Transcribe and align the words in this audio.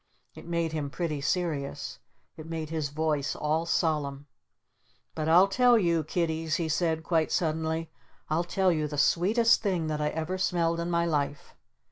It 0.33 0.47
made 0.47 0.71
him 0.71 0.89
pretty 0.89 1.21
serious. 1.21 1.99
It 2.35 2.47
made 2.47 2.71
his 2.71 2.89
voice 2.89 3.35
all 3.35 3.67
solemn. 3.67 4.25
"But 5.13 5.29
I'll 5.29 5.47
tell 5.47 5.77
you, 5.77 6.03
Kiddies," 6.03 6.55
he 6.55 6.69
said 6.69 7.03
quite 7.03 7.31
suddenly. 7.31 7.91
"I'll 8.27 8.43
tell 8.43 8.71
you 8.71 8.87
the 8.87 8.97
Sweetest 8.97 9.61
Thing 9.61 9.85
that 9.89 10.01
I 10.01 10.09
ever 10.09 10.39
smelled 10.39 10.79
in 10.79 10.89
my 10.89 11.05
life! 11.05 11.53